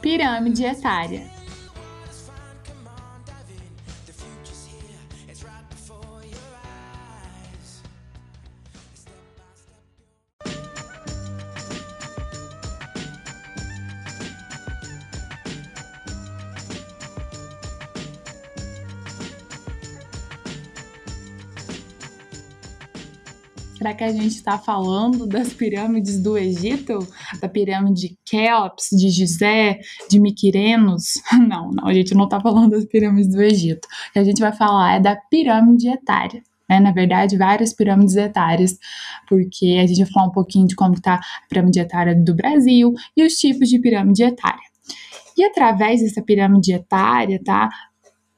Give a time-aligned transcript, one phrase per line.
[0.00, 1.37] Pirâmide etária.
[23.78, 26.98] Será que a gente está falando das pirâmides do Egito?
[27.40, 29.78] Da pirâmide de Keops, de Gizé,
[30.10, 31.14] de Miquirenos?
[31.48, 33.86] Não, não, a gente não está falando das pirâmides do Egito.
[33.86, 36.42] O que a gente vai falar é da pirâmide etária.
[36.68, 36.80] Né?
[36.80, 38.76] Na verdade, várias pirâmides etárias,
[39.28, 42.92] porque a gente vai falar um pouquinho de como está a pirâmide etária do Brasil
[43.16, 44.58] e os tipos de pirâmide etária.
[45.36, 47.68] E através dessa pirâmide etária, tá?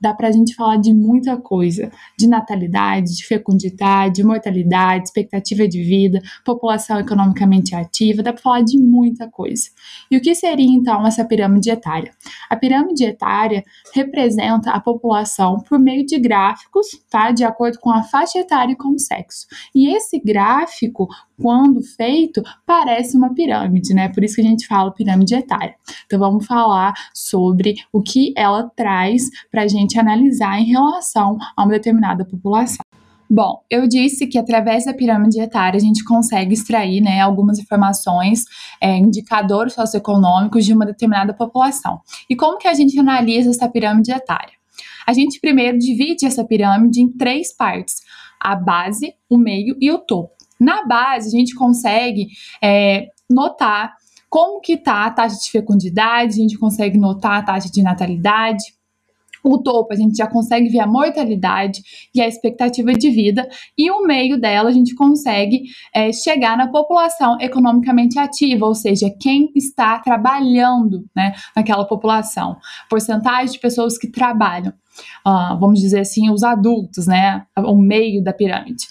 [0.00, 5.82] Dá para a gente falar de muita coisa, de natalidade, de fecundidade, mortalidade, expectativa de
[5.82, 9.68] vida, população economicamente ativa, dá para falar de muita coisa.
[10.10, 12.12] E o que seria então essa pirâmide etária?
[12.48, 13.62] A pirâmide etária
[13.94, 17.30] representa a população por meio de gráficos, tá?
[17.30, 19.46] De acordo com a faixa etária e com o sexo.
[19.74, 21.08] E esse gráfico
[21.40, 24.08] quando feito, parece uma pirâmide, né?
[24.08, 25.74] Por isso que a gente fala pirâmide etária.
[26.04, 31.62] Então vamos falar sobre o que ela traz para a gente analisar em relação a
[31.62, 32.84] uma determinada população.
[33.32, 38.44] Bom, eu disse que através da pirâmide etária a gente consegue extrair né, algumas informações,
[38.80, 42.00] é, indicadores socioeconômicos de uma determinada população.
[42.28, 44.54] E como que a gente analisa essa pirâmide etária?
[45.06, 48.02] A gente primeiro divide essa pirâmide em três partes:
[48.40, 50.34] a base, o meio e o topo.
[50.58, 52.28] Na base, a gente consegue
[52.60, 53.94] é, notar
[54.28, 58.62] como que tá a taxa de fecundidade, a gente consegue notar a taxa de natalidade.
[59.42, 61.82] O topo, a gente já consegue ver a mortalidade
[62.14, 65.62] e a expectativa de vida, e o meio dela, a gente consegue
[65.94, 72.56] é, chegar na população economicamente ativa, ou seja, quem está trabalhando né, naquela população,
[72.88, 74.72] porcentagem de pessoas que trabalham,
[75.26, 78.86] uh, vamos dizer assim, os adultos, né, o meio da pirâmide.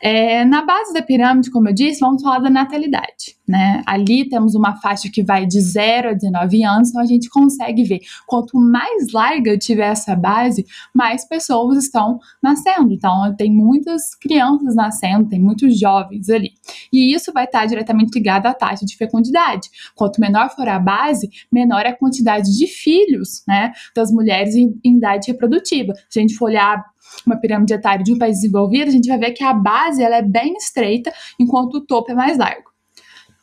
[0.00, 3.36] É, na base da pirâmide, como eu disse, vamos falar da natalidade.
[3.46, 3.82] Né?
[3.86, 7.82] Ali temos uma faixa que vai de 0 a 19 anos, então a gente consegue
[7.82, 12.92] ver quanto mais larga eu tiver essa base, mais pessoas estão nascendo.
[12.92, 16.50] Então, tem muitas crianças nascendo, tem muitos jovens ali.
[16.92, 19.68] E isso vai estar diretamente ligado à taxa de fecundidade.
[19.94, 24.78] Quanto menor for a base, menor é a quantidade de filhos né, das mulheres em,
[24.84, 25.94] em idade reprodutiva.
[26.08, 26.84] Se a gente for olhar
[27.26, 30.16] uma pirâmide etária de um país desenvolvido, a gente vai ver que a base ela
[30.16, 32.70] é bem estreita, enquanto o topo é mais largo.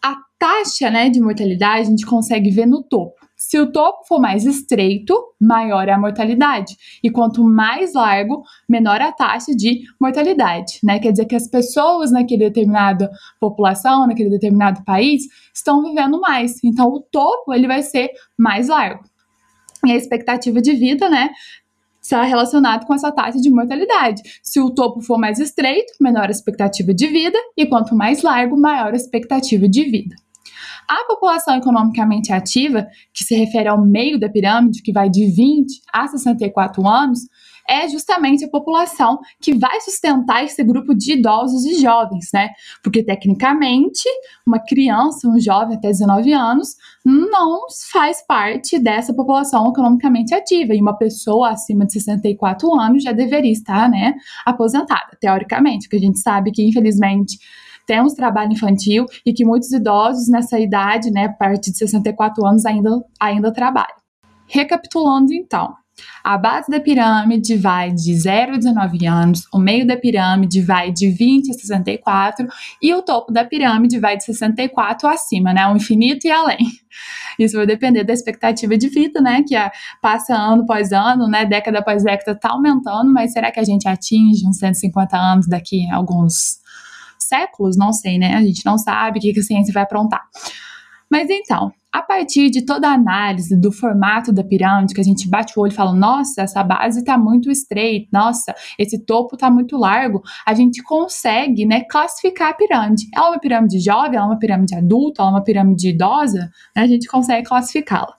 [0.01, 3.25] A taxa né, de mortalidade a gente consegue ver no topo.
[3.37, 6.75] Se o topo for mais estreito, maior é a mortalidade.
[7.03, 10.79] E quanto mais largo, menor a taxa de mortalidade.
[10.83, 10.99] Né?
[10.99, 16.63] Quer dizer que as pessoas naquele determinada população, naquele determinado país, estão vivendo mais.
[16.63, 19.03] Então o topo ele vai ser mais largo.
[19.85, 21.29] E a expectativa de vida, né,
[22.05, 24.21] está relacionado com essa taxa de mortalidade.
[24.43, 28.55] Se o topo for mais estreito, menor a expectativa de vida, e quanto mais largo,
[28.55, 30.15] maior a expectativa de vida.
[30.87, 35.81] A população economicamente ativa, que se refere ao meio da pirâmide, que vai de 20
[35.91, 37.21] a 64 anos,
[37.67, 42.49] é justamente a população que vai sustentar esse grupo de idosos e jovens, né?
[42.83, 44.07] Porque tecnicamente,
[44.45, 47.61] uma criança, um jovem até 19 anos, não
[47.91, 50.73] faz parte dessa população economicamente ativa.
[50.73, 54.13] E uma pessoa acima de 64 anos já deveria estar, né,
[54.45, 57.37] aposentada, teoricamente, porque a gente sabe que, infelizmente,
[57.85, 62.65] temos trabalho infantil e que muitos idosos nessa idade, né, a partir de 64 anos,
[62.65, 62.89] ainda,
[63.19, 63.95] ainda trabalham.
[64.47, 65.73] Recapitulando então,
[66.23, 70.91] a base da pirâmide vai de 0 a 19 anos, o meio da pirâmide vai
[70.91, 72.47] de 20 a 64
[72.81, 75.67] e o topo da pirâmide vai de 64 acima, né?
[75.67, 76.65] O infinito e além.
[77.37, 79.43] Isso vai depender da expectativa de vida, né?
[79.47, 79.69] Que é,
[80.01, 81.45] passa ano após ano, né?
[81.45, 85.89] Década após década tá aumentando, mas será que a gente atinge uns 150 anos daqui
[85.91, 86.59] a alguns
[87.19, 87.77] séculos?
[87.77, 88.35] Não sei, né?
[88.35, 90.23] A gente não sabe o que a ciência vai aprontar.
[91.09, 95.29] Mas então, a partir de toda a análise do formato da pirâmide, que a gente
[95.29, 99.49] bate o olho e fala, nossa, essa base está muito estreita, nossa, esse topo está
[99.49, 103.07] muito largo, a gente consegue né, classificar a pirâmide.
[103.15, 106.51] Ela é uma pirâmide jovem, ela é uma pirâmide adulta, ela é uma pirâmide idosa,
[106.75, 108.13] né, a gente consegue classificá-la.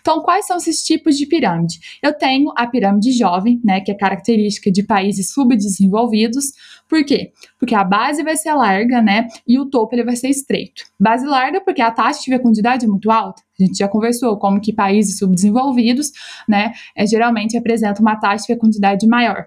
[0.00, 1.78] Então, quais são esses tipos de pirâmide?
[2.02, 6.52] Eu tenho a pirâmide jovem, né, que é característica de países subdesenvolvidos.
[6.88, 7.32] Por quê?
[7.58, 10.84] Porque a base vai ser larga, né, e o topo ele vai ser estreito.
[10.98, 13.42] Base larga porque a taxa de fecundidade é muito alta.
[13.60, 16.10] A gente já conversou como que países subdesenvolvidos,
[16.48, 19.46] né, é, geralmente apresentam uma taxa de fecundidade maior.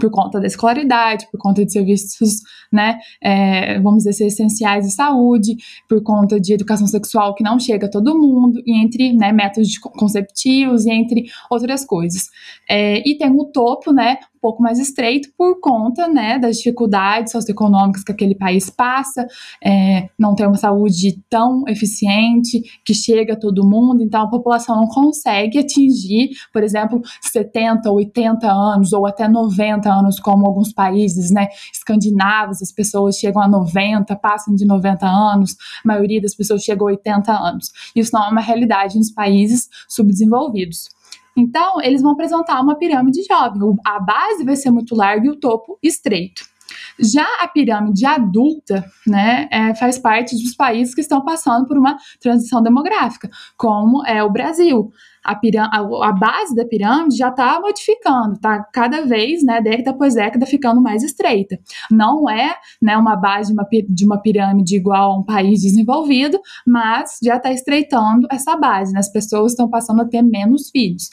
[0.00, 2.40] Por conta da escolaridade, por conta de serviços,
[2.72, 5.56] né, é, vamos dizer, essenciais de saúde,
[5.88, 9.78] por conta de educação sexual que não chega a todo mundo, e entre né, métodos
[9.78, 12.28] conceptivos e entre outras coisas.
[12.68, 18.04] É, e tem o topo, né, pouco mais estreito por conta né, das dificuldades socioeconômicas
[18.04, 19.26] que aquele país passa,
[19.64, 24.76] é, não tem uma saúde tão eficiente que chega a todo mundo, então a população
[24.76, 31.30] não consegue atingir, por exemplo, 70, 80 anos ou até 90 anos, como alguns países
[31.30, 36.62] né, escandinavos, as pessoas chegam a 90, passam de 90 anos, a maioria das pessoas
[36.62, 37.72] chega a 80 anos.
[37.96, 40.90] Isso não é uma realidade nos países subdesenvolvidos.
[41.36, 43.60] Então, eles vão apresentar uma pirâmide jovem.
[43.84, 46.53] A base vai ser muito larga e o topo estreito.
[46.98, 51.96] Já a pirâmide adulta, né, é, faz parte dos países que estão passando por uma
[52.20, 54.92] transição demográfica, como é o Brasil
[55.24, 60.14] a, a, a base da pirâmide já está modificando, está cada vez, né, década após
[60.14, 61.58] década, ficando mais estreita.
[61.90, 66.38] Não é né, uma base de uma, de uma pirâmide igual a um país desenvolvido,
[66.66, 71.08] mas já está estreitando essa base, né, as pessoas estão passando a ter menos filhos.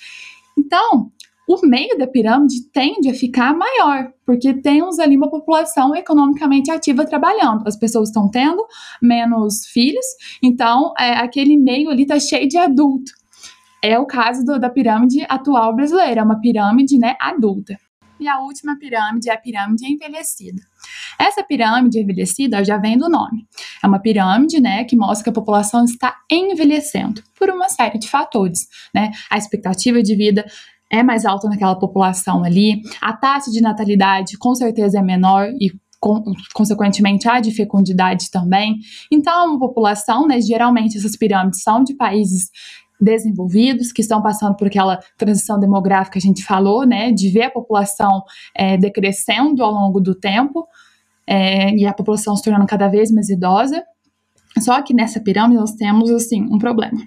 [0.57, 1.09] Então,
[1.53, 7.05] o meio da pirâmide tende a ficar maior, porque temos ali uma população economicamente ativa
[7.05, 7.67] trabalhando.
[7.67, 8.65] As pessoas estão tendo
[9.01, 10.05] menos filhos,
[10.41, 13.11] então é, aquele meio ali está cheio de adulto
[13.81, 17.77] é o caso do, da pirâmide atual brasileira, é uma pirâmide né, adulta.
[18.19, 20.61] E a última pirâmide é a pirâmide envelhecida.
[21.17, 23.47] Essa pirâmide envelhecida já vem do nome.
[23.83, 28.07] É uma pirâmide, né, que mostra que a população está envelhecendo por uma série de
[28.07, 29.09] fatores, né?
[29.27, 30.45] A expectativa de vida
[30.91, 35.71] é mais alta naquela população ali, a taxa de natalidade com certeza é menor e
[36.53, 38.79] consequentemente a de fecundidade também.
[39.11, 42.49] Então, é uma população, né, geralmente essas pirâmides são de países
[42.99, 47.43] desenvolvidos, que estão passando por aquela transição demográfica que a gente falou, né, de ver
[47.43, 48.23] a população
[48.55, 50.67] é, decrescendo ao longo do tempo
[51.25, 53.83] é, e a população se tornando cada vez mais idosa.
[54.59, 56.99] Só que nessa pirâmide nós temos, assim, um problema.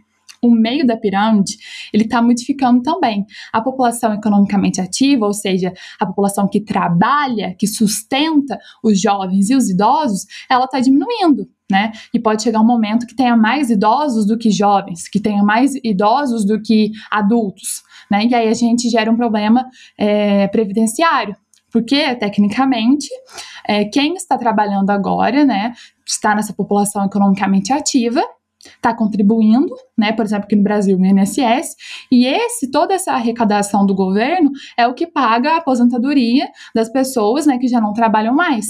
[0.45, 1.57] O meio da pirâmide,
[1.93, 3.25] ele está modificando também.
[3.53, 9.55] A população economicamente ativa, ou seja, a população que trabalha, que sustenta os jovens e
[9.55, 11.93] os idosos, ela está diminuindo né?
[12.13, 15.75] E pode chegar um momento que tenha mais idosos do que jovens, que tenha mais
[15.83, 18.27] idosos do que adultos, né?
[18.27, 19.67] E aí a gente gera um problema
[19.99, 21.35] é, previdenciário,
[21.73, 23.09] porque tecnicamente
[23.67, 25.73] é, quem está trabalhando agora, né,
[26.07, 28.23] está nessa população economicamente ativa,
[28.65, 31.75] está contribuindo, né, por exemplo, aqui no Brasil, no INSS,
[32.11, 37.47] e esse toda essa arrecadação do governo é o que paga a aposentadoria das pessoas,
[37.47, 38.67] né, que já não trabalham mais.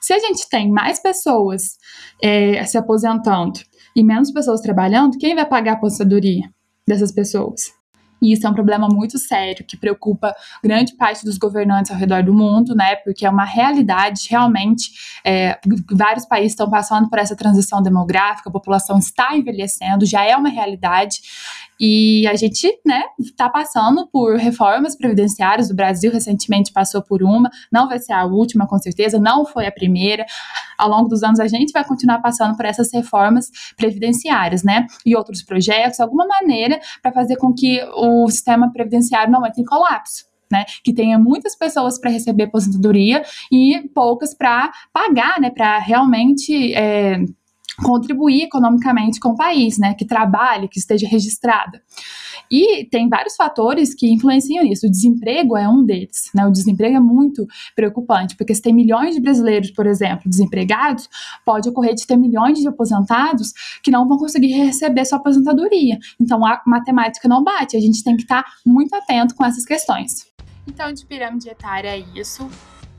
[0.00, 1.76] Se a gente tem mais pessoas
[2.22, 3.60] é, se aposentando
[3.94, 6.50] e menos pessoas trabalhando, quem vai pagar a aposentadoria
[6.86, 7.83] dessas pessoas?
[8.20, 12.22] E isso é um problema muito sério que preocupa grande parte dos governantes ao redor
[12.22, 12.96] do mundo, né?
[12.96, 14.90] Porque é uma realidade, realmente,
[15.24, 15.58] é,
[15.90, 20.48] vários países estão passando por essa transição demográfica, a população está envelhecendo, já é uma
[20.48, 21.20] realidade.
[21.80, 25.70] E a gente, né, está passando por reformas previdenciárias.
[25.70, 29.66] O Brasil recentemente passou por uma, não vai ser a última, com certeza, não foi
[29.66, 30.24] a primeira.
[30.78, 35.16] Ao longo dos anos, a gente vai continuar passando por essas reformas previdenciárias, né, e
[35.16, 40.32] outros projetos, alguma maneira para fazer com que o sistema previdenciário não entre em colapso.
[40.52, 46.72] Né, que tenha muitas pessoas para receber aposentadoria e poucas para pagar, né, para realmente
[46.74, 47.16] é,
[47.82, 51.82] contribuir economicamente com o país, né, que trabalhe, que esteja registrada.
[52.50, 54.86] E tem vários fatores que influenciam nisso.
[54.86, 56.46] O desemprego é um deles, né?
[56.46, 61.08] O desemprego é muito preocupante, porque se tem milhões de brasileiros, por exemplo, desempregados,
[61.44, 63.52] pode ocorrer de ter milhões de aposentados
[63.82, 65.98] que não vão conseguir receber sua aposentadoria.
[66.20, 70.26] Então a matemática não bate, a gente tem que estar muito atento com essas questões.
[70.66, 72.48] Então, de pirâmide etária é isso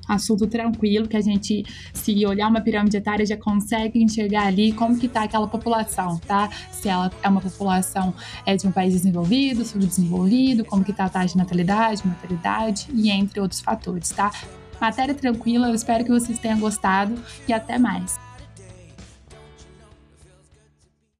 [0.08, 4.98] assunto tranquilo, que a gente, se olhar uma pirâmide etária, já consegue enxergar ali como
[4.98, 6.50] que tá aquela população, tá?
[6.72, 8.14] Se ela é uma população
[8.46, 13.10] é, de um país desenvolvido, subdesenvolvido, como que tá a taxa de natalidade, mortalidade e
[13.10, 14.32] entre outros fatores, tá?
[14.80, 17.16] Matéria tranquila, eu espero que vocês tenham gostado
[17.48, 18.25] e até mais.